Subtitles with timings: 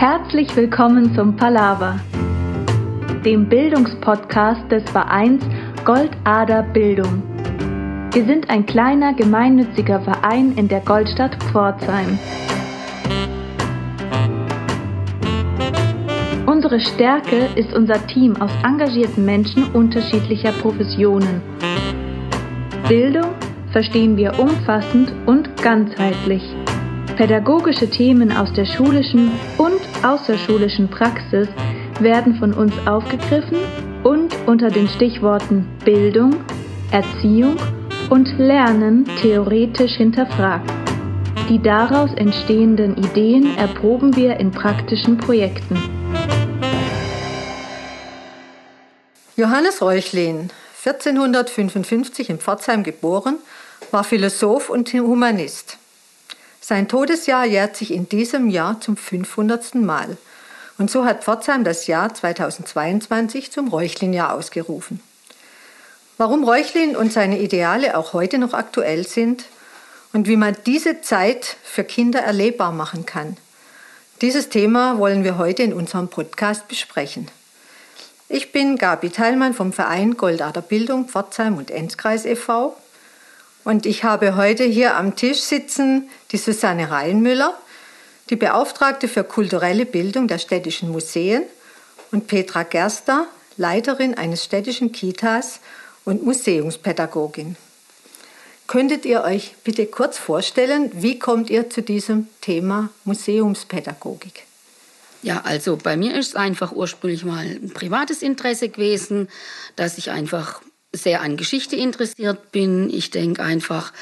[0.00, 2.00] Herzlich willkommen zum Palaver,
[3.22, 5.44] dem Bildungspodcast des Vereins
[5.84, 7.22] Goldader Bildung.
[8.10, 12.18] Wir sind ein kleiner gemeinnütziger Verein in der Goldstadt Pforzheim.
[16.46, 21.42] Unsere Stärke ist unser Team aus engagierten Menschen unterschiedlicher Professionen.
[22.88, 23.34] Bildung
[23.70, 26.42] verstehen wir umfassend und ganzheitlich.
[27.16, 31.48] Pädagogische Themen aus der schulischen und außerschulischen Praxis
[32.00, 33.58] werden von uns aufgegriffen
[34.04, 36.36] und unter den Stichworten Bildung,
[36.90, 37.56] Erziehung
[38.08, 40.70] und Lernen theoretisch hinterfragt.
[41.48, 45.76] Die daraus entstehenden Ideen erproben wir in praktischen Projekten.
[49.36, 50.50] Johannes Reuchlin,
[50.84, 53.38] 1455 in Pforzheim geboren,
[53.90, 55.79] war Philosoph und Humanist.
[56.70, 59.74] Sein Todesjahr jährt sich in diesem Jahr zum 500.
[59.74, 60.16] Mal.
[60.78, 65.00] Und so hat Pforzheim das Jahr 2022 zum Reuchlin-Jahr ausgerufen.
[66.16, 69.46] Warum Reuchlin und seine Ideale auch heute noch aktuell sind
[70.12, 73.36] und wie man diese Zeit für Kinder erlebbar machen kann.
[74.20, 77.26] Dieses Thema wollen wir heute in unserem Podcast besprechen.
[78.28, 82.76] Ich bin Gabi Teilmann vom Verein Goldader Bildung Pforzheim und Enzkreis e.V.
[83.64, 87.58] Und ich habe heute hier am Tisch sitzen die Susanne Reinmüller,
[88.30, 91.42] die Beauftragte für kulturelle Bildung der städtischen Museen
[92.10, 95.60] und Petra Gerster, Leiterin eines städtischen Kitas
[96.04, 97.56] und Museumspädagogin.
[98.66, 104.46] Könntet ihr euch bitte kurz vorstellen, wie kommt ihr zu diesem Thema Museumspädagogik?
[105.22, 109.28] Ja, also bei mir ist es einfach ursprünglich mal ein privates Interesse gewesen,
[109.76, 112.90] dass ich einfach sehr an Geschichte interessiert bin.
[112.90, 113.92] Ich denke einfach,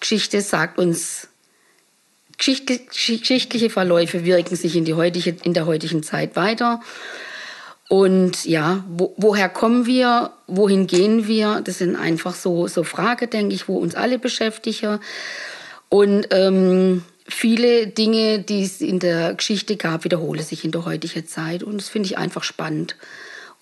[0.00, 1.28] Geschichte sagt uns,
[2.38, 6.80] geschichtliche Verläufe wirken sich in, die heutige, in der heutigen Zeit weiter.
[7.88, 10.32] Und ja, wo, woher kommen wir?
[10.46, 11.60] Wohin gehen wir?
[11.62, 14.98] Das sind einfach so, so Fragen, denke ich, wo uns alle beschäftigen.
[15.90, 21.26] Und ähm, viele Dinge, die es in der Geschichte gab, wiederholen sich in der heutigen
[21.26, 21.62] Zeit.
[21.62, 22.96] Und das finde ich einfach spannend.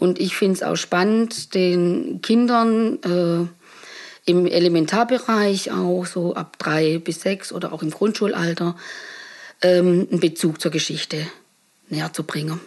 [0.02, 6.98] Und ich finde es auch spannend, den Kindern äh, im Elementarbereich auch so ab drei
[6.98, 8.74] bis sechs oder auch im Grundschulalter
[9.62, 11.28] ähm, einen Bezug zur Geschichte
[11.88, 12.58] näher zu bringen.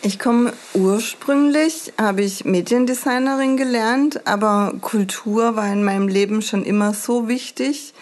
[0.00, 6.94] Ich komme ursprünglich, habe ich Mediendesignerin gelernt, aber Kultur war in meinem Leben schon immer
[6.94, 7.92] so wichtig,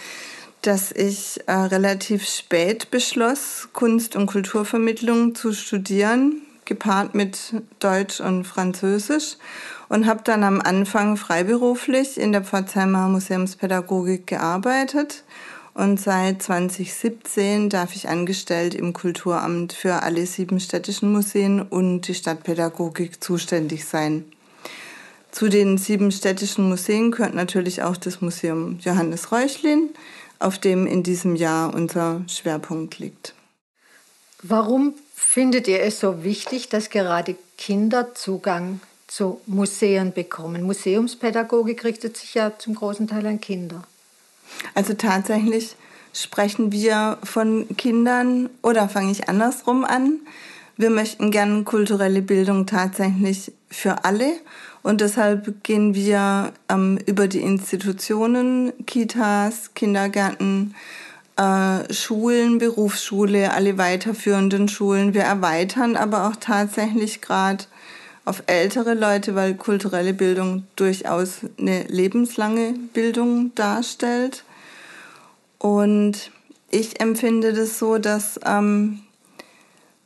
[0.61, 8.45] dass ich äh, relativ spät beschloss, Kunst- und Kulturvermittlung zu studieren, gepaart mit Deutsch und
[8.45, 9.37] Französisch
[9.89, 15.25] und habe dann am Anfang freiberuflich in der Pforzheimer Museumspädagogik gearbeitet
[15.77, 22.15] und seit 2017 darf ich angestellt im Kulturamt für alle sieben städtischen Museen und die
[22.15, 24.25] Stadtpädagogik zuständig sein.
[25.31, 29.91] Zu den sieben städtischen Museen gehört natürlich auch das Museum Johannes Reuchlin,
[30.39, 33.35] auf dem in diesem Jahr unser Schwerpunkt liegt.
[34.43, 40.63] Warum findet ihr es so wichtig, dass gerade Kinder Zugang zu Museen bekommen?
[40.63, 43.83] Museumspädagogik richtet sich ja zum großen Teil an Kinder.
[44.75, 45.75] Also tatsächlich
[46.13, 50.21] sprechen wir von Kindern oder fange ich andersrum an.
[50.77, 54.35] Wir möchten gerne kulturelle Bildung tatsächlich für alle
[54.83, 60.75] und deshalb gehen wir ähm, über die Institutionen, Kitas, Kindergärten,
[61.37, 65.15] äh, Schulen, Berufsschule, alle weiterführenden Schulen.
[65.15, 67.65] Wir erweitern aber auch tatsächlich gerade
[68.25, 74.45] auf ältere Leute, weil kulturelle Bildung durchaus eine lebenslange Bildung darstellt.
[75.59, 76.31] Und
[76.71, 79.01] ich empfinde das so, dass ähm,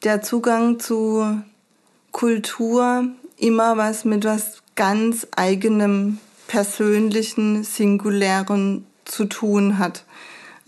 [0.04, 1.42] der Zugang zu
[2.12, 3.06] Kultur
[3.38, 10.04] immer was mit was ganz eigenem, persönlichen, singulären zu tun hat.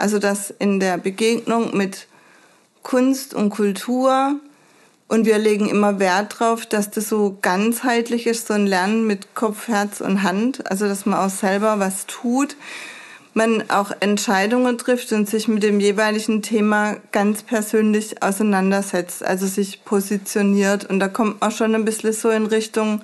[0.02, 2.08] Also dass in der Begegnung mit
[2.82, 4.34] Kunst und Kultur
[5.06, 9.36] und wir legen immer Wert darauf, dass das so ganzheitlich ist, so ein Lernen mit
[9.36, 12.56] Kopf, Herz und Hand, also dass man auch selber was tut,
[13.32, 19.84] man auch Entscheidungen trifft und sich mit dem jeweiligen Thema ganz persönlich auseinandersetzt, also sich
[19.84, 20.84] positioniert.
[20.84, 23.02] Und da kommt man schon ein bisschen so in Richtung,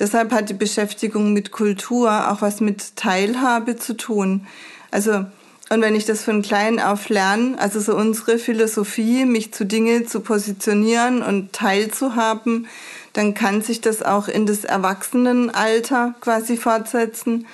[0.00, 4.44] Deshalb hat die Beschäftigung mit Kultur auch was mit Teilhabe zu tun.
[4.90, 5.26] Also,
[5.70, 10.04] und wenn ich das von klein auf lerne, also so unsere Philosophie, mich zu Dinge
[10.04, 12.68] zu positionieren und teilzuhaben,
[13.14, 17.46] dann kann sich das auch in das Erwachsenenalter quasi fortsetzen,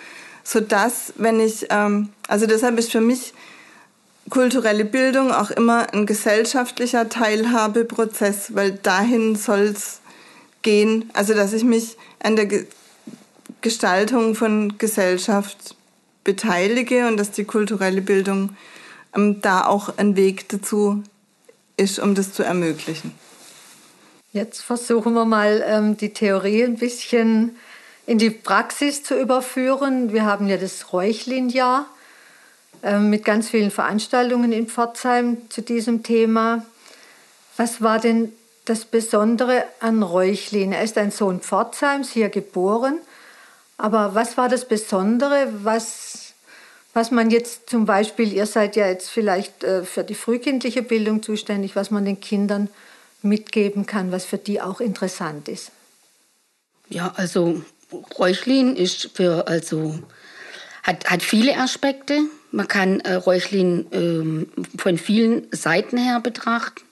[0.42, 3.32] so dass, wenn ich, ähm, also deshalb ist für mich
[4.28, 10.00] kulturelle Bildung auch immer ein gesellschaftlicher Teilhabeprozess, weil dahin soll es
[10.62, 11.10] gehen.
[11.12, 12.66] Also dass ich mich an der Ge
[13.62, 15.74] Gestaltung von Gesellschaft
[16.24, 18.56] beteilige und dass die kulturelle Bildung
[19.14, 21.02] ähm, da auch ein Weg dazu
[21.76, 23.12] ist, um das zu ermöglichen.
[24.32, 27.56] Jetzt versuchen wir mal ähm, die Theorie ein bisschen
[28.06, 30.12] in die Praxis zu überführen.
[30.12, 31.86] Wir haben ja das Räuchlin-Jahr
[32.82, 36.64] äh, mit ganz vielen Veranstaltungen in Pforzheim zu diesem Thema.
[37.56, 38.32] Was war denn
[38.64, 40.72] das Besondere an Räuchlin?
[40.72, 42.98] Er ist ein Sohn Pforzheims, hier geboren.
[43.80, 46.34] Aber was war das Besondere, was,
[46.92, 51.22] was man jetzt zum Beispiel, ihr seid ja jetzt vielleicht äh, für die frühkindliche Bildung
[51.22, 52.68] zuständig, was man den Kindern
[53.22, 55.70] mitgeben kann, was für die auch interessant ist?
[56.90, 57.62] Ja, also
[58.18, 59.98] Räuchlin ist für, also,
[60.82, 62.20] hat, hat viele Aspekte.
[62.50, 66.82] Man kann äh, Räuchlin ähm, von vielen Seiten her betrachten.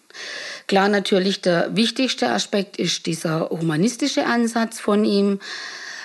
[0.69, 5.39] Klar, natürlich der wichtigste Aspekt ist dieser humanistische Ansatz von ihm.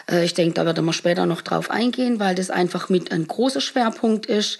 [0.10, 3.28] Äh, ich denke, da werden wir später noch drauf eingehen, weil das einfach mit ein
[3.28, 4.60] großer Schwerpunkt ist.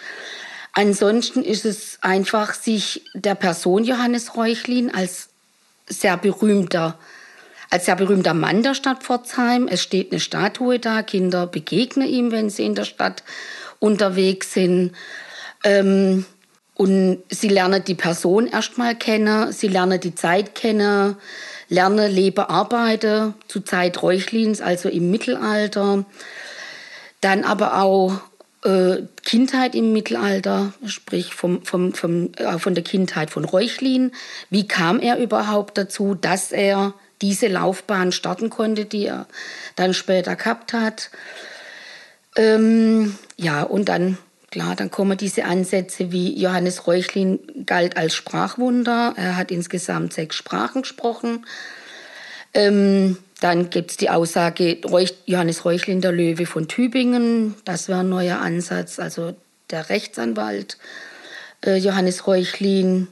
[0.74, 5.30] Ansonsten ist es einfach, sich der Person Johannes Räuchlin als
[5.88, 6.98] sehr berühmter
[7.74, 9.68] als sehr berühmter Mann der Stadt Pforzheim.
[9.68, 11.02] Es steht eine Statue da.
[11.02, 13.24] Kinder begegnen ihm, wenn sie in der Stadt
[13.80, 14.92] unterwegs sind.
[15.64, 16.24] Ähm,
[16.76, 21.16] und sie lernen die Person erstmal kennen, sie lernen die Zeit kennen,
[21.74, 26.06] lernen Leben, Arbeiten zu Zeit Räuchlins, also im Mittelalter.
[27.22, 28.20] Dann aber auch
[28.64, 34.12] äh, Kindheit im Mittelalter, sprich vom, vom, vom, äh, von der Kindheit von Räuchlin.
[34.50, 36.94] Wie kam er überhaupt dazu, dass er
[37.24, 39.28] diese Laufbahn starten konnte, die er
[39.78, 41.10] dann später gehabt hat.
[42.36, 44.18] Ähm, ja, und dann,
[44.54, 49.14] klar, dann kommen diese Ansätze wie Johannes Reuchlin galt als Sprachwunder.
[49.18, 51.48] Er hat insgesamt sechs Sprachen gesprochen.
[52.54, 54.78] Ähm, dann gibt es die Aussage
[55.26, 57.56] Johannes Reuchlin, der Löwe von Tübingen.
[57.66, 59.00] Das war ein neuer Ansatz.
[59.00, 59.34] Also
[59.72, 60.78] der Rechtsanwalt
[61.66, 63.08] äh, Johannes Reuchlin.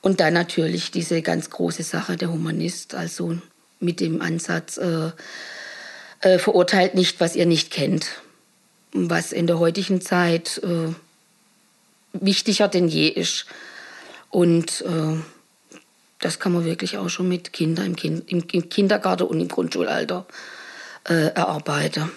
[0.00, 3.38] Und dann natürlich diese ganz große Sache der Humanist, also
[3.78, 5.12] mit dem Ansatz, äh,
[6.22, 8.08] äh, verurteilt nicht, was ihr nicht kennt.
[8.92, 10.92] Was in der heutigen Zeit äh,
[12.12, 13.46] wichtiger denn je ist.
[14.30, 15.20] Und äh,
[16.20, 19.48] das kann man wirklich auch schon mit Kindern im, kind, im, im Kindergarten und im
[19.48, 20.26] Grundschulalter
[21.08, 22.10] äh, erarbeiten.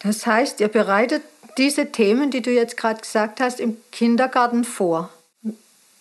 [0.00, 1.22] Das heißt, ihr bereitet
[1.56, 5.10] diese Themen, die du jetzt gerade gesagt hast, im Kindergarten vor.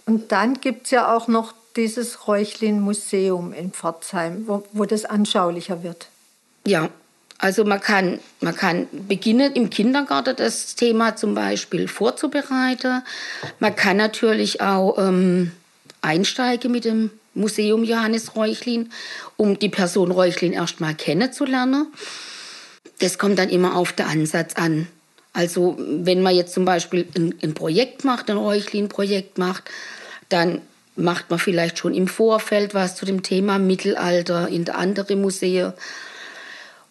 [0.06, 5.84] Und dann gibt es ja auch noch dieses Räuchlin-Museum in Pforzheim, wo, wo das anschaulicher
[5.84, 6.08] wird.
[6.66, 6.90] Ja,
[7.40, 13.04] also man kann, man kann beginnen im Kindergarten das Thema zum Beispiel vorzubereiten.
[13.60, 15.52] Man kann natürlich auch ähm,
[16.02, 18.90] einsteigen mit dem Museum Johannes Räuchlin,
[19.36, 21.88] um die Person Räuchlin erstmal kennenzulernen.
[23.00, 24.88] Das kommt dann immer auf den Ansatz an.
[25.34, 29.66] Also wenn man jetzt zum Beispiel ein, ein Projekt macht, ein Räuchlin-Projekt macht,
[30.30, 30.62] dann
[30.96, 35.74] macht man vielleicht schon im Vorfeld was zu dem Thema Mittelalter in der andere Museen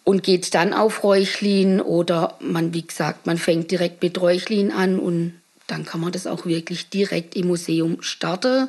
[0.07, 5.01] und geht dann auf Räuchlin oder man, wie gesagt, man fängt direkt mit Räuchlin an
[5.01, 5.35] und
[5.67, 8.69] dann kann man das auch wirklich direkt im Museum starten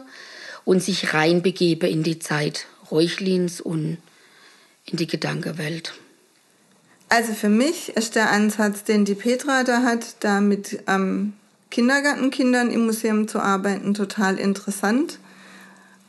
[0.65, 3.99] und sich reinbegeben in die Zeit Räuchlins und
[4.85, 5.93] in die Gedankenwelt.
[7.09, 11.33] Also für mich ist der Ansatz, den die Petra da hat, da mit ähm,
[11.69, 15.19] Kindergartenkindern im Museum zu arbeiten, total interessant,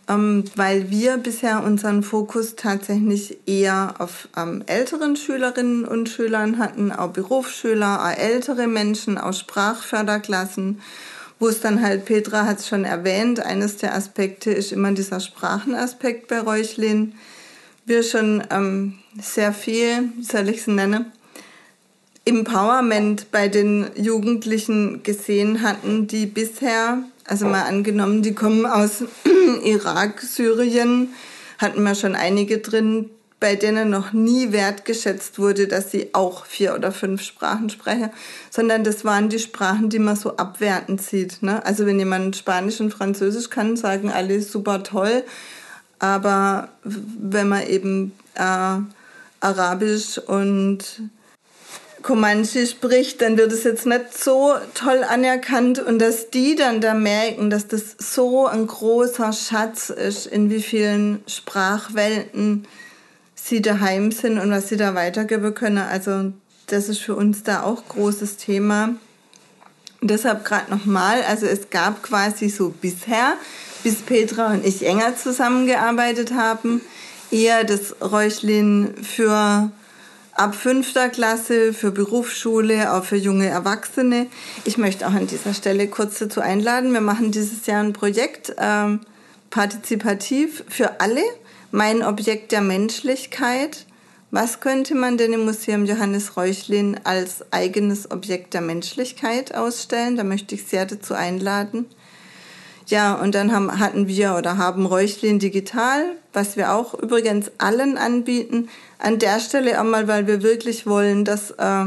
[0.08, 7.10] weil wir bisher unseren Fokus tatsächlich eher auf ähm, älteren Schülerinnen und Schülern hatten, auch
[7.10, 10.80] Berufsschüler, auch ältere Menschen, auch Sprachförderklassen,
[11.38, 15.20] wo es dann halt, Petra hat es schon erwähnt, eines der Aspekte ist immer dieser
[15.20, 17.14] Sprachenaspekt bei Räuchlin.
[17.84, 21.12] Wir schon ähm, sehr viel, wie soll ich es nennen,
[22.24, 29.04] Empowerment bei den Jugendlichen gesehen hatten, die bisher, also mal angenommen, die kommen aus
[29.62, 31.14] Irak, Syrien,
[31.58, 36.74] hatten wir schon einige drin, bei denen noch nie wertgeschätzt wurde, dass sie auch vier
[36.74, 38.10] oder fünf Sprachen sprechen,
[38.50, 41.42] sondern das waren die Sprachen, die man so abwertend sieht.
[41.42, 41.64] Ne?
[41.64, 45.22] Also wenn jemand Spanisch und Französisch kann, sagen alle super toll,
[46.00, 48.78] aber wenn man eben äh,
[49.40, 51.02] Arabisch und
[52.02, 56.94] Comanche spricht, dann wird es jetzt nicht so toll anerkannt und dass die dann da
[56.94, 62.66] merken, dass das so ein großer Schatz ist, in wie vielen Sprachwelten
[63.34, 65.78] sie daheim sind und was sie da weitergeben können.
[65.78, 66.32] Also
[66.66, 68.94] das ist für uns da auch großes Thema.
[70.00, 73.34] deshalb gerade nochmal, also es gab quasi so bisher,
[73.82, 76.80] bis Petra und ich enger zusammengearbeitet haben,
[77.30, 79.70] eher das Räuchlin für
[80.38, 84.26] ab fünfter Klasse, für Berufsschule, auch für junge Erwachsene.
[84.64, 86.92] Ich möchte auch an dieser Stelle kurz dazu einladen.
[86.92, 89.00] Wir machen dieses Jahr ein Projekt ähm,
[89.50, 91.22] partizipativ für alle.
[91.72, 93.86] Mein Objekt der Menschlichkeit.
[94.30, 100.16] Was könnte man denn im Museum Johannes Reuchlin als eigenes Objekt der Menschlichkeit ausstellen?
[100.16, 101.86] Da möchte ich sehr dazu einladen.
[102.88, 107.98] Ja, und dann haben, hatten wir oder haben Räuchlin Digital, was wir auch übrigens allen
[107.98, 108.70] anbieten.
[108.98, 111.84] An der Stelle einmal, weil wir wirklich wollen, dass äh,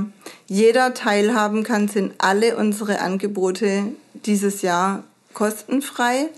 [0.48, 5.04] jeder teilhaben kann, sind alle unsere Angebote dieses Jahr
[5.34, 6.30] kostenfrei.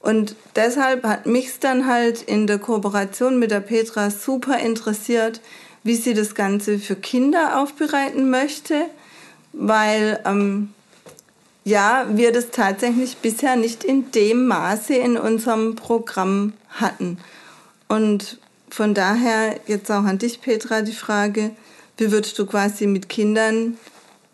[0.00, 5.40] Und deshalb hat mich dann halt in der Kooperation mit der Petra super interessiert,
[5.82, 8.82] wie sie das Ganze für Kinder aufbereiten möchte,
[9.54, 10.74] weil ähm,
[11.64, 17.18] ja, wir das tatsächlich bisher nicht in dem Maße in unserem Programm hatten.
[17.88, 18.38] Und
[18.68, 21.50] von daher jetzt auch an dich, Petra, die Frage,
[21.98, 23.76] wie würdest du quasi mit Kindern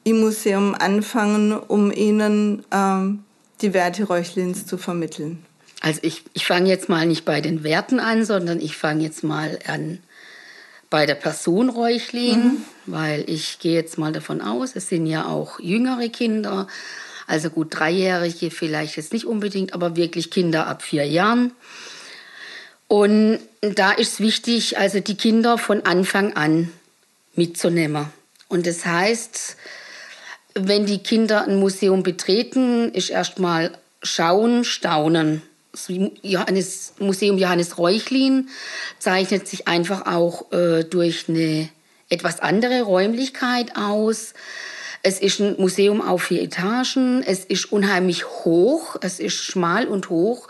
[0.04, 3.24] im Museum anfangen, um ihnen ähm,
[3.60, 5.44] die Werte Reuchlins zu vermitteln?
[5.80, 9.22] Also ich, ich fange jetzt mal nicht bei den Werten an, sondern ich fange jetzt
[9.22, 9.98] mal an
[10.90, 12.64] bei der Person Reuchlin, mhm.
[12.86, 16.66] weil ich gehe jetzt mal davon aus, es sind ja auch jüngere Kinder,
[17.28, 21.52] also gut, Dreijährige vielleicht jetzt nicht unbedingt, aber wirklich Kinder ab vier Jahren.
[22.88, 26.72] Und da ist es wichtig, also die Kinder von Anfang an
[27.34, 28.06] mitzunehmen.
[28.48, 29.56] Und das heißt,
[30.54, 35.42] wenn die Kinder ein Museum betreten, ist erstmal schauen, staunen.
[35.72, 38.48] Das Museum Johannes Reuchlin
[38.98, 41.68] zeichnet sich einfach auch äh, durch eine
[42.08, 44.32] etwas andere Räumlichkeit aus.
[45.02, 47.22] Es ist ein Museum auf vier Etagen.
[47.22, 48.96] Es ist unheimlich hoch.
[49.00, 50.48] Es ist schmal und hoch.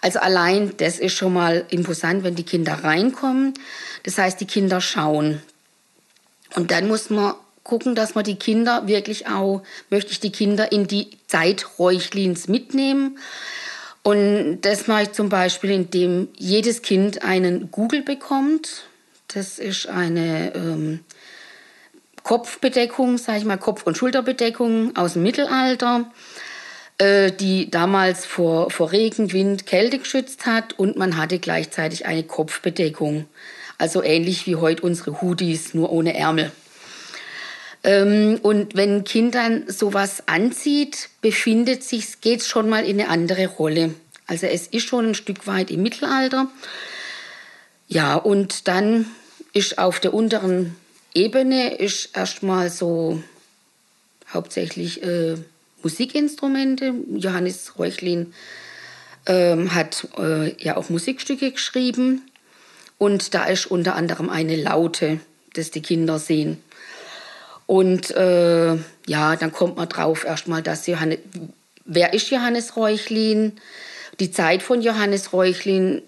[0.00, 3.54] Also allein das ist schon mal imposant, wenn die Kinder reinkommen.
[4.02, 5.40] Das heißt, die Kinder schauen.
[6.54, 10.70] Und dann muss man gucken, dass man die Kinder wirklich auch, möchte ich die Kinder
[10.70, 13.18] in die Zeit Räuchlins mitnehmen.
[14.02, 18.84] Und das mache ich zum Beispiel, indem jedes Kind einen Google bekommt.
[19.28, 21.00] Das ist eine ähm,
[22.24, 26.10] Kopfbedeckung, sage ich mal, Kopf- und Schulterbedeckung aus dem Mittelalter,
[26.98, 32.24] äh, die damals vor, vor Regen, Wind, Kälte geschützt hat und man hatte gleichzeitig eine
[32.24, 33.26] Kopfbedeckung.
[33.76, 36.50] Also ähnlich wie heute unsere Hoodies, nur ohne Ärmel.
[37.82, 42.98] Ähm, und wenn ein Kind dann sowas anzieht, befindet sich, geht es schon mal in
[42.98, 43.94] eine andere Rolle.
[44.26, 46.48] Also es ist schon ein Stück weit im Mittelalter.
[47.86, 49.04] Ja, und dann
[49.52, 50.76] ist auf der unteren
[51.14, 53.22] Ebene ist erstmal so
[54.32, 55.36] hauptsächlich äh,
[55.82, 56.92] Musikinstrumente.
[57.14, 58.34] Johannes Reuchlin
[59.26, 62.22] ähm, hat äh, ja auch Musikstücke geschrieben.
[62.98, 65.20] Und da ist unter anderem eine Laute,
[65.54, 66.58] das die Kinder sehen.
[67.66, 68.74] Und äh,
[69.06, 71.20] ja, dann kommt man drauf erstmal, dass Johannes,
[71.84, 73.52] wer ist Johannes Reuchlin?
[74.20, 76.02] Die Zeit von Johannes Reuchlin,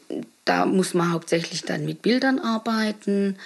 [0.44, 3.36] da muss man hauptsächlich dann mit Bildern arbeiten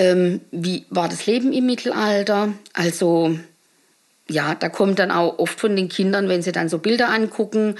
[0.00, 2.54] ähm, wie war das Leben im Mittelalter.
[2.72, 3.38] Also
[4.30, 7.76] ja, da kommt dann auch oft von den Kindern, wenn sie dann so Bilder angucken,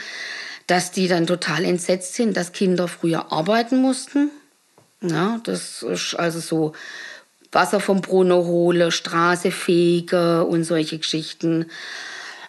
[0.66, 4.30] dass die dann total entsetzt sind, dass Kinder früher arbeiten mussten.
[5.00, 6.72] Ja, das ist also so
[7.52, 11.70] Wasser vom Brunnen holen, Straße fegen und solche Geschichten.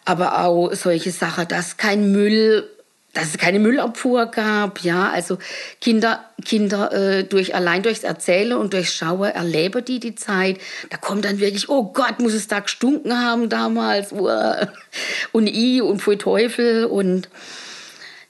[0.03, 2.67] Aber auch solche Sachen, dass kein Müll
[3.13, 5.37] dass es keine Müllabfuhr gab, ja, also
[5.81, 10.59] Kinder, Kinder äh, durch allein durchs Erzählen und durchs Schauen erleben die die Zeit.
[10.89, 14.13] Da kommt dann wirklich, oh Gott, muss es da gestunken haben damals,
[15.31, 17.29] und i und für Teufel und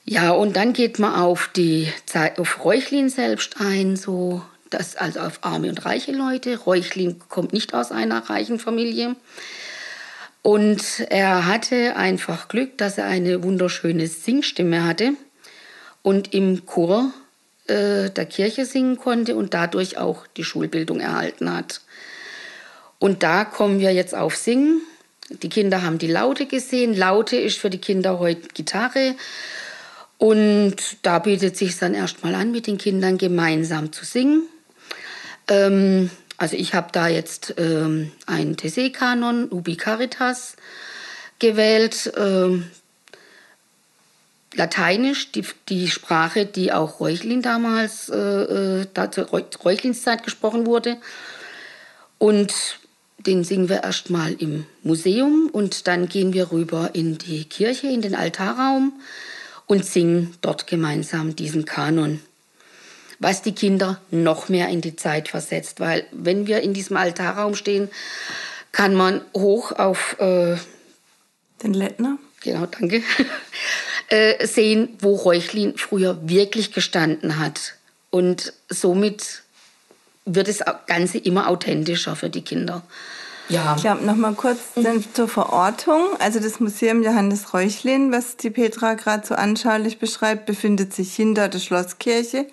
[0.04, 5.20] ja, und dann geht man auf die Zeit, auf Reuchlin selbst ein, so das also
[5.20, 6.58] auf arme und reiche Leute.
[6.58, 9.16] Reuchlin kommt nicht aus einer reichen Familie.
[10.42, 15.14] Und er hatte einfach Glück, dass er eine wunderschöne Singstimme hatte
[16.02, 17.12] und im Chor
[17.68, 21.82] äh, der Kirche singen konnte und dadurch auch die Schulbildung erhalten hat.
[22.98, 24.82] Und da kommen wir jetzt auf Singen.
[25.30, 26.96] Die Kinder haben die Laute gesehen.
[26.96, 29.16] Laute ist für die Kinder heute Gitarre.
[30.18, 34.44] Und da bietet sich dann erstmal an, mit den Kindern gemeinsam zu singen.
[35.48, 40.56] Ähm, also ich habe da jetzt ähm, einen TC-Kanon, Ubi Caritas,
[41.38, 42.12] gewählt.
[42.18, 42.66] Ähm,
[44.56, 50.66] Lateinisch, die, die Sprache, die auch Reuchlin damals, äh, äh da zur Reuchlins Zeit gesprochen
[50.66, 50.98] wurde.
[52.18, 52.80] Und
[53.20, 58.02] den singen wir erstmal im Museum und dann gehen wir rüber in die Kirche, in
[58.02, 59.00] den Altarraum
[59.68, 62.20] und singen dort gemeinsam diesen Kanon.
[63.22, 67.54] Was die Kinder noch mehr in die Zeit versetzt, weil wenn wir in diesem Altarraum
[67.54, 67.88] stehen,
[68.72, 70.56] kann man hoch auf äh,
[71.62, 72.18] den Lettner.
[72.42, 73.04] Genau, danke.
[74.08, 77.76] äh, sehen, wo Reuchlin früher wirklich gestanden hat.
[78.10, 79.44] Und somit
[80.26, 82.82] wird das Ganze immer authentischer für die Kinder.
[83.50, 83.76] Ja.
[83.76, 86.20] Ich glaube, noch mal kurz dann zur Verortung.
[86.20, 91.50] Also das Museum Johannes Reuchlin, was die Petra gerade so anschaulich beschreibt, befindet sich hinter
[91.50, 92.48] der Schlosskirche.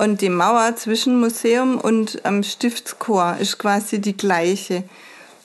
[0.00, 4.82] Und die Mauer zwischen Museum und ähm, Stiftschor ist quasi die gleiche.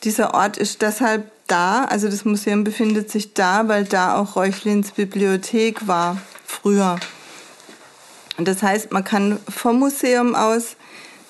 [0.06, 4.92] Dieser Ort ist deshalb da, also das Museum befindet sich da, weil da auch Reuchlins
[4.92, 6.98] Bibliothek war, früher.
[8.38, 10.78] Und das heißt, man kann vom Museum aus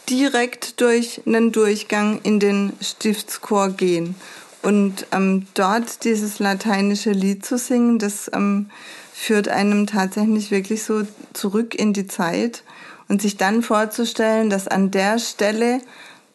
[0.07, 4.13] direkt durch einen Durchgang in den Stiftschor gehen.
[4.61, 8.69] Und ähm, dort dieses lateinische Lied zu singen, das ähm,
[9.15, 12.61] führt einem tatsächlich wirklich so zurück in die Zeit.
[13.07, 15.79] Und sich dann vorzustellen, dass an der Stelle,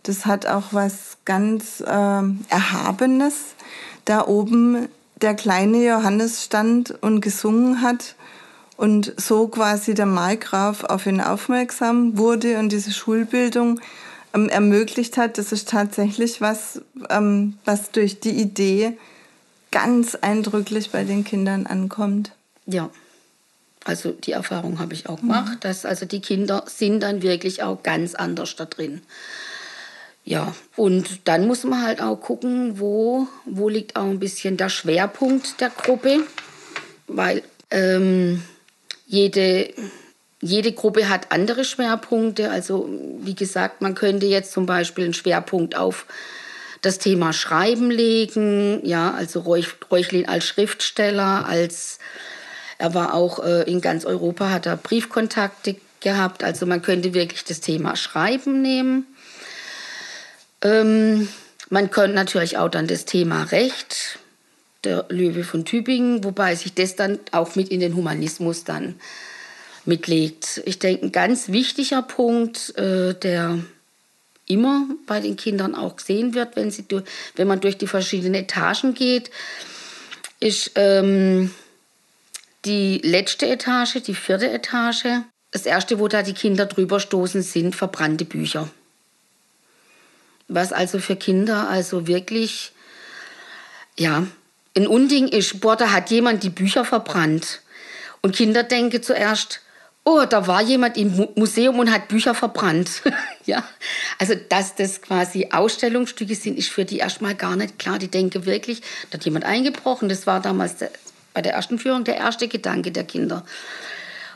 [0.04, 1.84] das hat auch was ganz äh,
[2.48, 3.54] Erhabenes,
[4.04, 4.88] da oben
[5.20, 8.14] der kleine Johannes stand und gesungen hat
[8.76, 13.80] und so quasi der Markgraf auf ihn aufmerksam wurde und diese Schulbildung
[14.32, 18.96] ähm, ermöglicht hat, das ist tatsächlich was, ähm, was durch die Idee
[19.70, 22.32] ganz eindrücklich bei den Kindern ankommt.
[22.66, 22.90] Ja,
[23.84, 25.60] also die Erfahrung habe ich auch gemacht, mhm.
[25.60, 29.02] dass also die Kinder sind dann wirklich auch ganz anders da drin.
[30.24, 34.68] Ja, und dann muss man halt auch gucken, wo, wo liegt auch ein bisschen der
[34.68, 36.24] Schwerpunkt der Gruppe,
[37.08, 38.42] weil ähm,
[39.06, 39.72] jede,
[40.42, 42.50] jede Gruppe hat andere Schwerpunkte.
[42.50, 42.88] Also
[43.20, 46.06] wie gesagt, man könnte jetzt zum Beispiel einen Schwerpunkt auf
[46.82, 48.84] das Thema Schreiben legen.
[48.84, 51.98] Ja, also Reuchlin als Schriftsteller, als
[52.80, 56.42] er war auch äh, in ganz Europa, hat er Briefkontakte gehabt.
[56.42, 59.06] Also man könnte wirklich das Thema Schreiben nehmen.
[60.62, 61.28] Ähm,
[61.68, 64.18] man könnte natürlich auch dann das Thema Recht
[64.84, 68.94] der Löwe von Tübingen, wobei sich das dann auch mit in den Humanismus dann
[69.84, 70.62] mitlegt.
[70.64, 73.58] Ich denke, ein ganz wichtiger Punkt, äh, der
[74.46, 76.86] immer bei den Kindern auch gesehen wird, wenn, sie
[77.36, 79.30] wenn man durch die verschiedenen Etagen geht,
[80.40, 81.50] ist ähm,
[82.64, 85.22] die letzte Etage, die vierte Etage.
[85.50, 88.68] Das erste, wo da die Kinder drüber stoßen, sind verbrannte Bücher.
[90.48, 92.72] Was also für Kinder also wirklich,
[93.96, 94.26] ja,
[94.76, 97.62] ein Unding ist, boah, da hat jemand die Bücher verbrannt.
[98.22, 99.60] Und Kinder denken zuerst,
[100.04, 103.02] oh, da war jemand im Museum und hat Bücher verbrannt.
[103.46, 103.64] ja,
[104.18, 107.98] also dass das quasi Ausstellungsstücke sind, ist für die erstmal gar nicht klar.
[107.98, 110.08] Die denken wirklich, da hat jemand eingebrochen.
[110.08, 110.76] Das war damals
[111.32, 113.44] bei der ersten Führung der erste Gedanke der Kinder.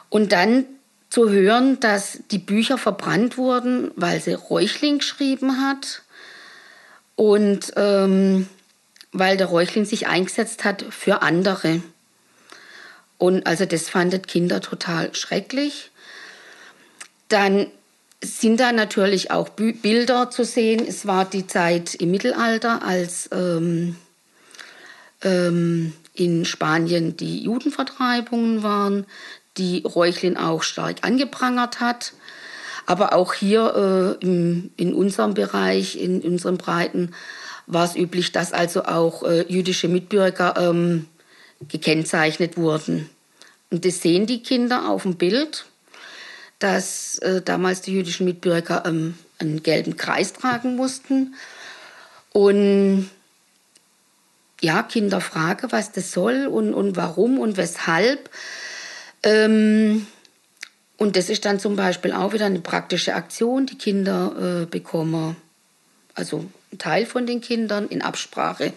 [0.08, 0.64] Und dann
[1.10, 6.02] zu hören, dass die Bücher verbrannt wurden, weil sie Räuchling geschrieben hat
[7.14, 8.48] und ähm,
[9.12, 11.82] weil der Räuchlin sich eingesetzt hat für andere.
[13.16, 15.92] Und also das fanden Kinder total schrecklich.
[17.28, 17.68] Dann
[18.22, 20.84] sind da natürlich auch Bilder zu sehen.
[20.86, 23.96] Es war die Zeit im Mittelalter, als ähm,
[25.24, 29.06] ähm, in Spanien die Judenvertreibungen waren,
[29.56, 32.12] die Räuchlin auch stark angeprangert hat.
[32.86, 37.14] Aber auch hier äh, im, in unserem Bereich, in unseren Breiten,
[37.66, 41.06] war es üblich, dass also auch äh, jüdische Mitbürger ähm,
[41.68, 43.08] gekennzeichnet wurden.
[43.70, 45.64] Und das sehen die Kinder auf dem Bild,
[46.58, 51.34] dass äh, damals die jüdischen Mitbürger ähm, einen gelben Kreis tragen mussten.
[52.32, 53.08] Und
[54.64, 58.30] ja, Kinder fragen, was das soll und, und warum und weshalb.
[59.22, 60.06] Ähm,
[60.96, 63.66] und das ist dann zum Beispiel auch wieder eine praktische Aktion.
[63.66, 65.36] Die Kinder äh, bekommen,
[66.14, 68.72] also ein Teil von den Kindern in Absprache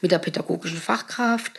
[0.00, 1.52] mit der pädagogischen Fachkraft,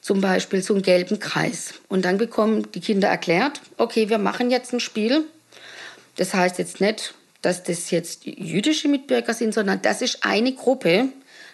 [0.00, 1.74] zum Beispiel so einen gelben Kreis.
[1.88, 5.24] Und dann bekommen die Kinder erklärt, okay, wir machen jetzt ein Spiel.
[6.14, 11.08] Das heißt jetzt nicht, dass das jetzt jüdische Mitbürger sind, sondern das ist eine Gruppe,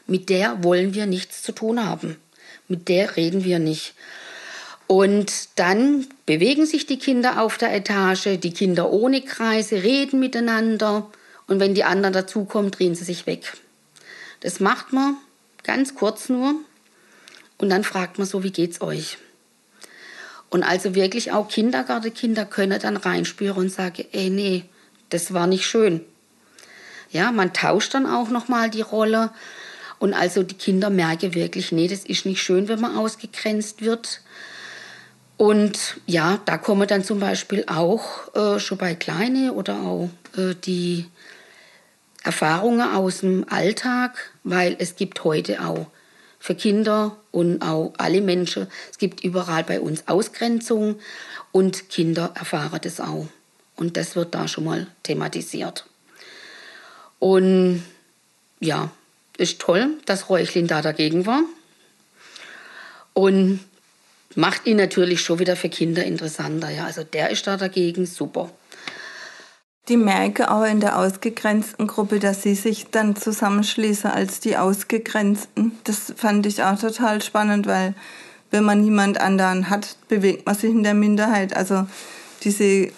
[0.07, 2.17] mit der wollen wir nichts zu tun haben.
[2.69, 3.95] Mit der reden wir nicht.
[4.87, 11.11] Und dann bewegen sich die Kinder auf der Etage, die Kinder ohne Kreise reden miteinander
[11.47, 13.53] und wenn die anderen dazukommen, drehen sie sich weg.
[14.41, 15.17] Das macht man
[15.63, 16.55] ganz kurz nur
[17.59, 19.19] und dann fragt man so, wie geht's euch?
[20.51, 24.65] Und also wirklich auch Kindergartenkinder können dann reinspüren und sagen, ey, nee,
[25.09, 26.05] das war nicht schön.
[27.11, 29.31] Ja, man tauscht dann auch noch mal die Rolle.
[30.03, 34.21] Und also die Kinder merken wirklich, nee, das ist nicht schön, wenn man ausgegrenzt wird.
[35.37, 40.57] Und ja, da kommen dann zum Beispiel auch äh, schon bei Kleine oder auch äh,
[40.57, 41.07] die
[42.25, 45.87] Erfahrungen aus dem Alltag, weil es gibt heute auch
[46.41, 50.97] für Kinder und auch alle Menschen, es gibt überall bei uns Ausgrenzung
[51.53, 53.29] und Kinder erfahren das auch.
[53.77, 55.87] Und das wird da schon mal thematisiert.
[57.21, 57.85] Und
[58.59, 58.91] ja,
[59.43, 61.43] ist toll, dass Räuchlin da dagegen war.
[63.13, 63.61] Und
[64.35, 66.71] macht ihn natürlich schon wieder für Kinder interessanter.
[66.71, 68.51] Ja, also der ist da dagegen super.
[69.89, 75.73] Die merken auch in der ausgegrenzten Gruppe, dass sie sich dann zusammenschließen als die Ausgegrenzten.
[75.85, 77.95] Das fand ich auch total spannend, weil
[78.53, 81.57] wenn man niemand anderen hat, bewegt man sich in der Minderheit.
[81.57, 81.87] Also
[82.45, 82.93] diese,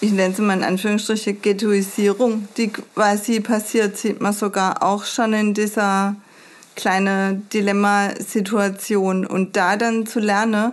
[0.00, 5.34] ich nenne es mal in Anführungsstrichen, Ghettoisierung, die quasi passiert, sieht man sogar auch schon
[5.34, 6.16] in dieser
[6.74, 9.26] kleinen Dilemmasituation.
[9.26, 10.72] Und da dann zu lernen,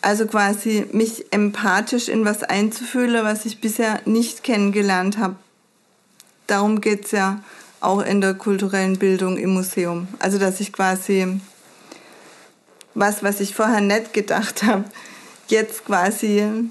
[0.00, 5.36] also quasi mich empathisch in was einzufühlen, was ich bisher nicht kennengelernt habe.
[6.46, 7.42] Darum geht es ja
[7.80, 10.08] auch in der kulturellen Bildung im Museum.
[10.18, 11.40] Also dass ich quasi
[12.94, 14.84] was, was ich vorher nicht gedacht habe,
[15.48, 16.70] jetzt quasi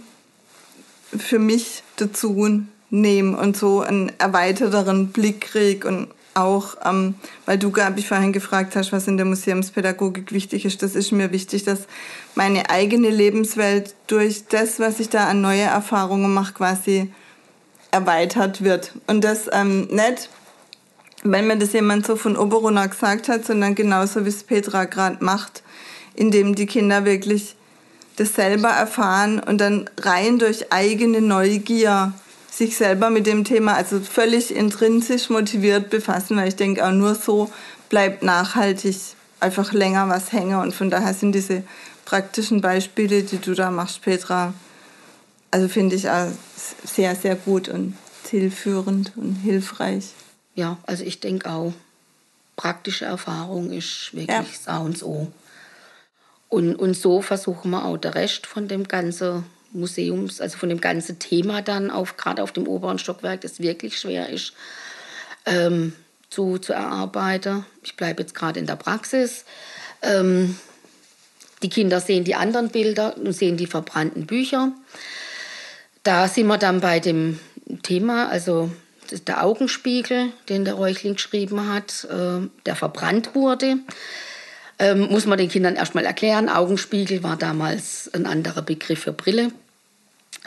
[1.18, 7.72] für mich dazu nehme und so einen erweiterteren Blick kriege und auch, ähm, weil du,
[7.72, 11.88] Gabi, vorhin gefragt hast, was in der Museumspädagogik wichtig ist, das ist mir wichtig, dass
[12.36, 17.12] meine eigene Lebenswelt durch das, was ich da an neue Erfahrungen mache, quasi
[17.92, 18.94] erweitert wird.
[19.08, 20.30] Und das ähm, nicht,
[21.24, 25.24] wenn mir das jemand so von Oberona gesagt hat, sondern genauso wie es Petra gerade
[25.24, 25.64] macht,
[26.16, 27.56] indem die Kinder wirklich
[28.18, 32.14] das selber erfahren und dann rein durch eigene Neugier
[32.52, 37.16] sich selber mit dem Thema, also völlig intrinsisch motiviert befassen, weil ich denke, auch nur
[37.16, 37.52] so
[37.90, 38.98] bleibt nachhaltig
[39.40, 40.60] einfach länger was hängen.
[40.60, 41.64] Und von daher sind diese
[42.06, 44.54] praktischen Beispiele, die du da machst, Petra,
[45.50, 46.28] also finde ich auch
[46.86, 50.12] sehr, sehr gut und zielführend und hilfreich.
[50.56, 51.74] Ja, also ich denke auch,
[52.56, 54.46] praktische Erfahrung ist wirklich ja.
[54.66, 55.32] Sau und so.
[56.52, 60.82] Und, und so versuchen wir auch der Rest von dem ganzen Museums, also von dem
[60.82, 64.52] ganzen Thema dann auf, gerade auf dem oberen Stockwerk, das wirklich schwer ist,
[65.46, 65.94] ähm,
[66.30, 67.66] zu, zu erarbeiten.
[67.84, 69.46] Ich bleibe jetzt gerade in der Praxis.
[70.02, 70.58] Ähm,
[71.64, 74.74] die Kinder sehen die anderen Bilder und sehen die verbrannten Bücher.
[76.04, 77.40] Da sind wir dann bei dem
[77.82, 78.70] Thema, also
[79.26, 83.78] der Augenspiegel, den der Räuchling geschrieben hat, äh, der verbrannt wurde.
[84.82, 86.50] Ähm, muss man den Kindern erstmal erklären.
[86.50, 89.52] Augenspiegel war damals ein anderer Begriff für Brille.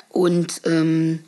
[0.08, 1.22] Und, ähm,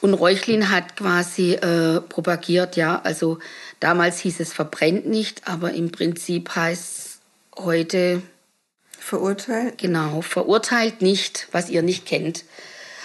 [0.00, 3.40] und Reuchlin hat quasi äh, propagiert, ja, also
[3.80, 7.18] damals hieß es verbrennt nicht, aber im Prinzip heißt es
[7.56, 8.22] heute
[8.96, 9.78] verurteilt.
[9.78, 12.44] Genau, verurteilt nicht, was ihr nicht kennt.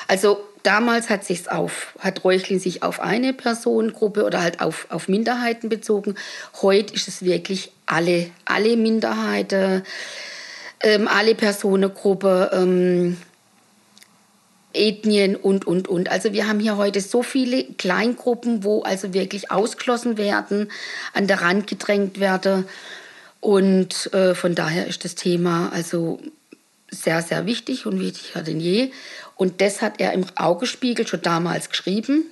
[0.07, 5.07] Also damals hat sich's auf, hat Reuchlin sich auf eine Personengruppe oder halt auf, auf
[5.07, 6.15] Minderheiten bezogen.
[6.61, 9.83] Heute ist es wirklich alle, alle Minderheiten,
[10.81, 12.47] ähm, alle Personengruppen.
[12.51, 13.17] Ähm,
[14.75, 16.09] Ethnien und, und, und.
[16.09, 20.71] Also wir haben hier heute so viele Kleingruppen, wo also wirklich ausgeschlossen werden,
[21.13, 22.65] an der Rand gedrängt werden.
[23.39, 26.19] Und äh, von daher ist das Thema also
[26.89, 28.91] sehr, sehr wichtig und wichtiger denn je.
[29.35, 32.25] Und das hat er im Augespiegel schon damals geschrieben.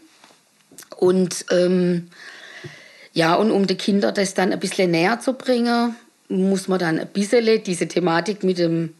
[0.97, 2.09] Und ähm,
[3.13, 5.95] ja, und um die Kinder das dann ein bisschen näher zu bringen,
[6.29, 8.93] muss man dann ein bisschen diese Thematik mit dem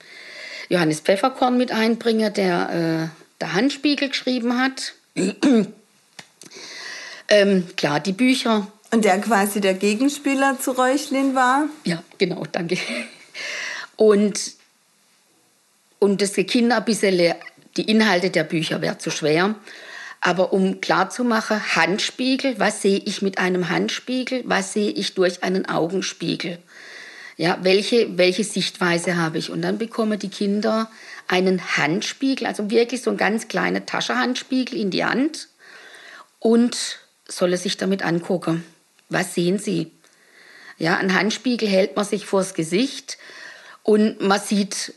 [0.70, 4.94] Johannes Pfefferkorn mit einbringen, der äh, der Handspiegel geschrieben hat.
[7.30, 8.68] ähm, klar, die Bücher.
[8.92, 11.66] Und der quasi der Gegenspieler zu Reuchlin war?
[11.86, 12.78] Ja, genau, danke.
[13.96, 14.54] Und,
[16.00, 17.34] und das Kinder ein bisschen,
[17.78, 19.56] die Inhalte der Bücher wäre zu schwer.
[20.20, 25.68] Aber um klarzumachen, Handspiegel, was sehe ich mit einem Handspiegel, was sehe ich durch einen
[25.68, 26.60] Augenspiegel?
[27.38, 29.50] Ja, welche, welche Sichtweise habe ich?
[29.50, 30.92] Und dann bekommen die Kinder
[31.28, 35.48] einen Handspiegel, also wirklich so ein ganz kleiner Taschenhandspiegel in die Hand
[36.38, 38.64] und soll sich damit angucken.
[39.10, 39.92] Was sehen Sie?
[40.78, 43.18] Ja, ein Handspiegel hält man sich vors Gesicht
[43.84, 44.94] und man sieht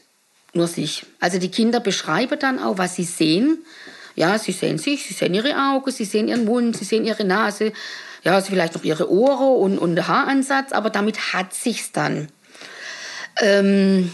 [0.56, 1.04] nur sich.
[1.20, 3.58] Also die Kinder beschreiben dann auch, was sie sehen.
[4.16, 7.24] Ja, sie sehen sich, sie sehen ihre Augen, sie sehen ihren Mund, sie sehen ihre
[7.24, 7.72] Nase,
[8.22, 12.28] ja, also vielleicht noch ihre Ohren und, und Haaransatz, aber damit hat sich's dann.
[13.40, 14.12] Ähm,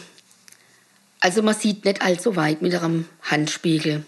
[1.20, 4.04] also man sieht nicht allzu weit mit einem Handspiegel.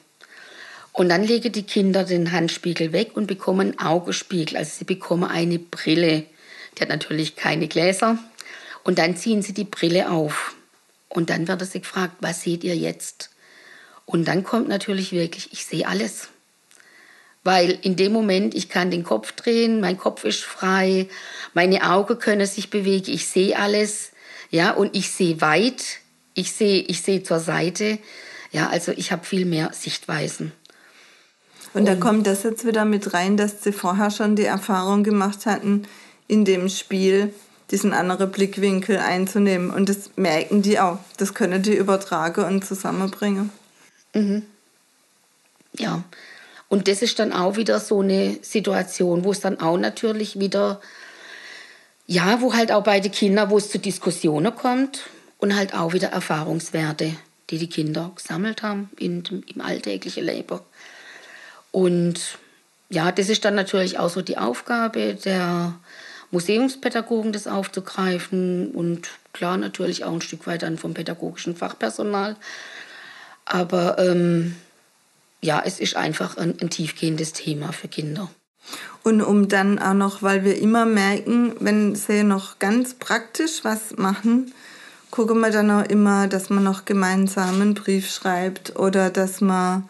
[0.93, 4.59] Und dann legen die Kinder den Handspiegel weg und bekommen einen Augenspiegel.
[4.59, 6.25] Also sie bekommen eine Brille.
[6.77, 8.19] Die hat natürlich keine Gläser.
[8.85, 10.55] Und dann ziehen sie die Brille auf.
[11.13, 13.31] Und dann wird sie gefragt, was seht ihr jetzt?
[14.07, 16.29] Und dann kommt natürlich wirklich, ich sehe alles.
[17.45, 21.09] Weil in dem Moment, ich kann den Kopf drehen, mein Kopf ist frei,
[21.53, 24.13] meine Augen können sich bewegen, ich sehe alles,
[24.51, 25.99] ja, und ich sehe weit,
[26.35, 27.99] ich sehe, ich sehe zur Seite,
[28.51, 30.53] ja, also ich habe viel mehr Sichtweisen.
[31.75, 35.47] Und da kommt das jetzt wieder mit rein, dass Sie vorher schon die Erfahrung gemacht
[35.47, 35.85] hatten,
[36.29, 37.35] in dem Spiel
[37.73, 39.71] diesen anderen Blickwinkel einzunehmen.
[39.71, 40.99] Und das merken die auch.
[41.17, 43.51] Das können die übertragen und zusammenbringen.
[44.15, 44.43] Mhm.
[45.79, 46.05] Ja,
[46.69, 50.81] und das ist dann auch wieder so eine Situation, wo es dann auch natürlich wieder,
[52.07, 55.09] ja, wo halt auch bei den Kindern, wo es zu Diskussionen kommt
[55.39, 57.15] und halt auch wieder Erfahrungswerte,
[57.51, 59.23] die die Kinder gesammelt haben in,
[59.55, 60.61] im alltäglichen Leben.
[61.73, 62.39] Und
[62.91, 65.75] ja, das ist dann natürlich auch so die Aufgabe der
[66.33, 72.37] Museumspädagogen, das aufzugreifen und klar natürlich auch ein Stück weit dann vom pädagogischen Fachpersonal.
[73.45, 74.57] Aber ähm,
[75.41, 78.31] ja, es ist einfach ein, ein tiefgehendes Thema für Kinder.
[79.03, 83.97] Und um dann auch noch, weil wir immer merken, wenn sie noch ganz praktisch was
[83.97, 84.55] machen,
[85.11, 89.89] gucken wir dann auch immer, dass man noch gemeinsam einen Brief schreibt oder dass man,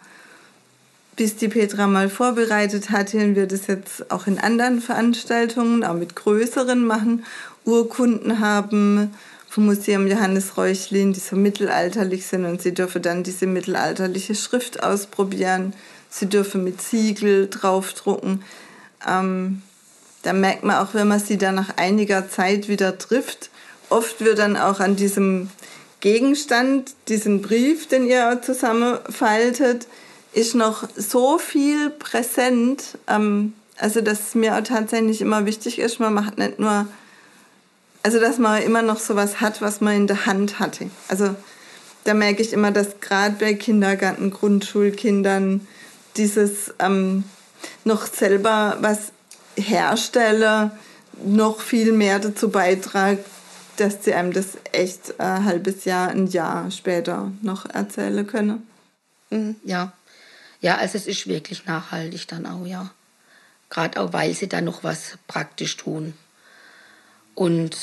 [1.15, 5.93] bis die Petra mal vorbereitet hat, und wir das jetzt auch in anderen Veranstaltungen, auch
[5.93, 7.25] mit größeren machen,
[7.65, 9.11] Urkunden haben,
[9.53, 14.81] vom Museum Johannes Reuchlin, die so mittelalterlich sind und sie dürfen dann diese mittelalterliche Schrift
[14.81, 15.73] ausprobieren.
[16.09, 18.43] Sie dürfen mit Siegel draufdrucken.
[19.07, 19.61] Ähm,
[20.23, 23.51] da merkt man auch, wenn man sie dann nach einiger Zeit wieder trifft,
[23.89, 25.51] oft wird dann auch an diesem
[25.99, 29.87] Gegenstand, diesen Brief, den ihr zusammenfaltet,
[30.33, 32.97] ist noch so viel präsent.
[33.07, 36.87] Ähm, also, dass es mir auch tatsächlich immer wichtig ist, man macht nicht nur
[38.03, 40.89] also dass man immer noch sowas hat, was man in der Hand hatte.
[41.07, 41.35] Also
[42.03, 45.65] da merke ich immer, dass gerade bei Kindergarten, Grundschulkindern
[46.17, 47.23] dieses ähm,
[47.85, 49.13] noch selber was
[49.55, 50.71] herstelle,
[51.23, 53.23] noch viel mehr dazu beitragt,
[53.77, 58.67] dass sie einem das echt ein halbes Jahr, ein Jahr später noch erzählen können.
[59.29, 59.93] Mhm, ja.
[60.63, 62.89] Ja, also es ist wirklich nachhaltig dann auch, ja.
[63.69, 66.13] Gerade auch, weil sie dann noch was praktisch tun.
[67.35, 67.75] Und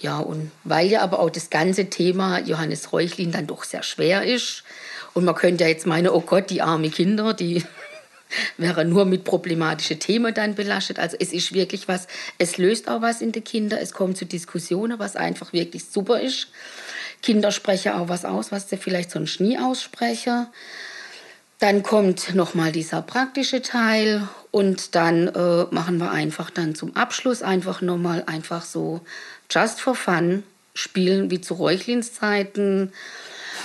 [0.00, 4.24] ja, und weil ja aber auch das ganze Thema Johannes Reuchlin dann doch sehr schwer
[4.24, 4.64] ist.
[5.14, 7.64] Und man könnte ja jetzt meinen, oh Gott, die armen Kinder, die
[8.56, 10.98] wären nur mit problematischen Themen dann belastet.
[10.98, 14.26] Also es ist wirklich was, es löst auch was in den Kindern, es kommt zu
[14.26, 16.48] Diskussionen, was einfach wirklich super ist.
[17.22, 20.48] Kinder sprechen auch was aus, was sie vielleicht sonst nie aussprechen.
[21.58, 27.42] Dann kommt nochmal dieser praktische Teil und dann äh, machen wir einfach dann zum Abschluss
[27.42, 29.00] einfach nochmal einfach so
[29.50, 30.44] just for fun
[30.74, 32.92] spielen wie zu Räuchlins Zeiten.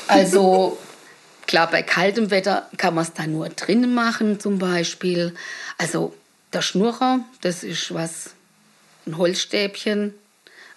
[0.07, 0.77] Also
[1.47, 5.35] klar, bei kaltem Wetter kann man es dann nur drinnen machen zum Beispiel.
[5.77, 6.15] Also
[6.51, 8.31] der Schnurrer, das ist was,
[9.05, 10.13] ein Holzstäbchen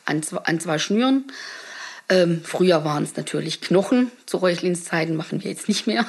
[0.05, 1.25] an zwei, an zwei Schnüren.
[2.09, 4.13] Ähm, früher waren es natürlich Knochen.
[4.27, 6.05] Zu Räuchlins Zeiten machen wir jetzt nicht mehr.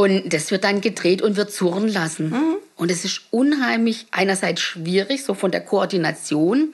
[0.00, 2.30] Und das wird dann gedreht und wird surren lassen.
[2.30, 2.56] Mhm.
[2.74, 6.72] Und es ist unheimlich, einerseits schwierig, so von der Koordination.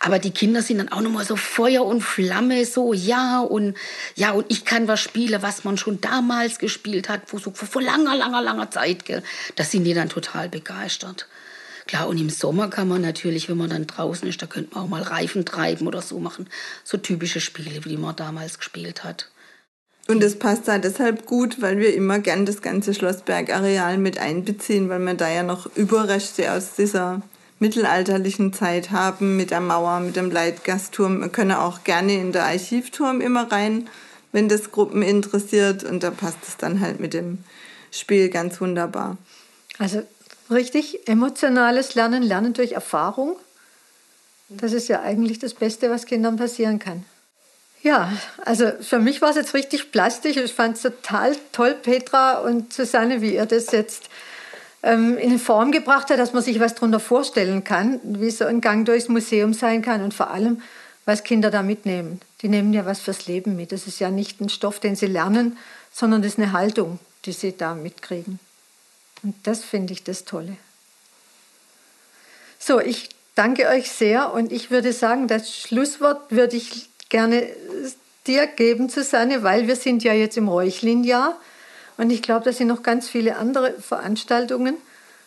[0.00, 3.76] Aber die Kinder sind dann auch nochmal so Feuer und Flamme, so ja und
[4.16, 7.82] ja und ich kann was spielen, was man schon damals gespielt hat, wo so vor
[7.82, 9.04] langer, langer, langer Zeit.
[9.04, 9.22] Gell?
[9.54, 11.28] Das sind die dann total begeistert.
[11.86, 14.84] Klar, und im Sommer kann man natürlich, wenn man dann draußen ist, da könnte man
[14.84, 16.48] auch mal Reifen treiben oder so machen.
[16.82, 19.28] So typische Spiele, wie man damals gespielt hat.
[20.10, 24.88] Und das passt da deshalb gut, weil wir immer gern das ganze Schlossberg-Areal mit einbeziehen,
[24.88, 27.22] weil wir da ja noch Überreste aus dieser
[27.60, 31.20] mittelalterlichen Zeit haben, mit der Mauer, mit dem Leitgastturm.
[31.20, 33.88] Wir können auch gerne in der Archivturm immer rein,
[34.32, 35.84] wenn das Gruppen interessiert.
[35.84, 37.38] Und da passt es dann halt mit dem
[37.92, 39.16] Spiel ganz wunderbar.
[39.78, 40.02] Also
[40.50, 43.36] richtig emotionales Lernen, Lernen durch Erfahrung.
[44.48, 47.04] Das ist ja eigentlich das Beste, was Kindern passieren kann.
[47.82, 48.12] Ja,
[48.44, 50.36] also für mich war es jetzt richtig plastisch.
[50.36, 54.10] Ich fand es total toll, Petra und Susanne, wie ihr das jetzt
[54.82, 58.60] ähm, in Form gebracht habt, dass man sich was darunter vorstellen kann, wie so ein
[58.60, 60.60] Gang durchs Museum sein kann und vor allem,
[61.06, 62.20] was Kinder da mitnehmen.
[62.42, 63.72] Die nehmen ja was fürs Leben mit.
[63.72, 65.56] Das ist ja nicht ein Stoff, den sie lernen,
[65.92, 68.38] sondern das ist eine Haltung, die sie da mitkriegen.
[69.22, 70.56] Und das finde ich das Tolle.
[72.58, 77.48] So, ich danke euch sehr und ich würde sagen, das Schlusswort würde ich gerne
[78.26, 81.38] dir geben, Susanne, weil wir sind ja jetzt im Räuchlinjahr
[81.96, 84.76] Und ich glaube, da sind noch ganz viele andere Veranstaltungen.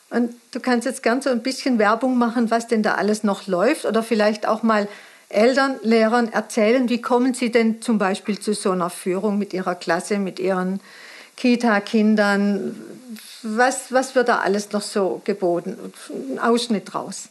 [0.10, 3.48] Und du kannst jetzt gern so ein bisschen Werbung machen, was denn da alles noch
[3.48, 4.88] läuft oder vielleicht auch mal
[5.30, 9.74] Eltern, Lehrern erzählen, wie kommen sie denn zum Beispiel zu so einer Führung mit ihrer
[9.76, 10.80] Klasse, mit ihren
[11.38, 12.76] Kita-Kindern?
[13.42, 15.78] Was, was wird da alles noch so geboten?
[16.32, 17.30] Ein Ausschnitt draus.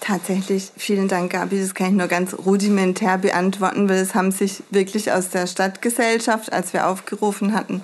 [0.00, 1.58] Tatsächlich, vielen Dank, Gabi.
[1.60, 6.52] Das kann ich nur ganz rudimentär beantworten, weil es haben sich wirklich aus der Stadtgesellschaft,
[6.52, 7.80] als wir aufgerufen hatten,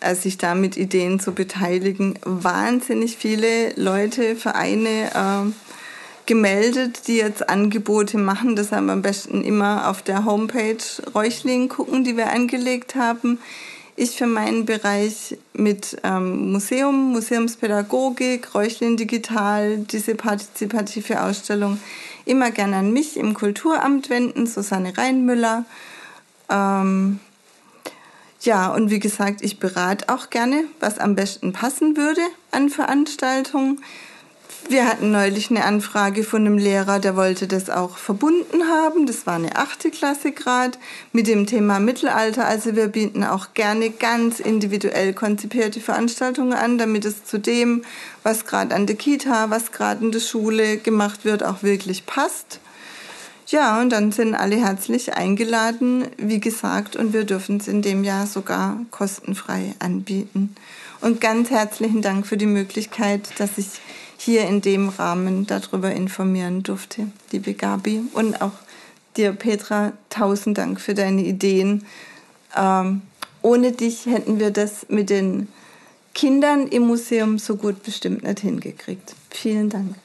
[0.00, 5.52] äh, sich da mit Ideen zu beteiligen, wahnsinnig viele Leute, Vereine äh,
[6.26, 8.56] gemeldet, die jetzt Angebote machen.
[8.56, 10.76] Deshalb am besten immer auf der Homepage
[11.14, 13.38] Räuchling gucken, die wir angelegt haben.
[13.96, 21.78] Ich für meinen Bereich mit ähm, Museum, Museumspädagogik, Räuchlin Digital, diese partizipative Ausstellung
[22.24, 25.64] immer gerne an mich im Kulturamt wenden, Susanne Reinmüller.
[26.50, 27.20] Ähm,
[28.40, 33.80] ja, und wie gesagt, ich berate auch gerne, was am besten passen würde an Veranstaltungen.
[34.66, 39.04] Wir hatten neulich eine Anfrage von einem Lehrer, der wollte das auch verbunden haben.
[39.04, 40.78] Das war eine achte Klasse gerade
[41.12, 42.46] mit dem Thema Mittelalter.
[42.46, 47.84] Also wir bieten auch gerne ganz individuell konzipierte Veranstaltungen an, damit es zu dem,
[48.22, 52.58] was gerade an der Kita, was gerade in der Schule gemacht wird, auch wirklich passt.
[53.48, 58.02] Ja, und dann sind alle herzlich eingeladen, wie gesagt, und wir dürfen es in dem
[58.02, 60.56] Jahr sogar kostenfrei anbieten.
[61.02, 63.66] Und ganz herzlichen Dank für die Möglichkeit, dass ich
[64.24, 68.02] hier in dem Rahmen darüber informieren durfte, liebe Gabi.
[68.14, 68.52] Und auch
[69.16, 71.84] dir, Petra, tausend Dank für deine Ideen.
[72.56, 73.02] Ähm,
[73.42, 75.48] ohne dich hätten wir das mit den
[76.14, 79.14] Kindern im Museum so gut bestimmt nicht hingekriegt.
[79.30, 79.96] Vielen Dank.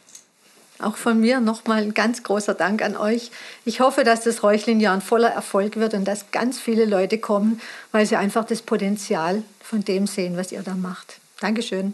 [0.81, 3.31] Auch von mir nochmal ein ganz großer Dank an euch.
[3.65, 7.59] Ich hoffe, dass das Räuchlinjahr ein voller Erfolg wird und dass ganz viele Leute kommen,
[7.91, 11.19] weil sie einfach das Potenzial von dem sehen, was ihr da macht.
[11.41, 11.93] Dankeschön.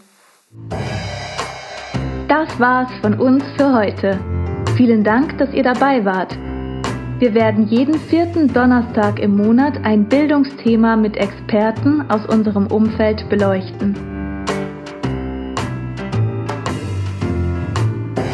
[2.38, 4.20] Das war's von uns für heute.
[4.76, 6.36] Vielen Dank, dass ihr dabei wart.
[7.18, 13.94] Wir werden jeden vierten Donnerstag im Monat ein Bildungsthema mit Experten aus unserem Umfeld beleuchten.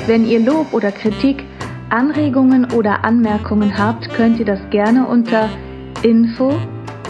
[0.09, 1.45] Wenn ihr Lob oder Kritik,
[1.91, 5.49] Anregungen oder Anmerkungen habt, könnt ihr das gerne unter
[6.03, 6.53] info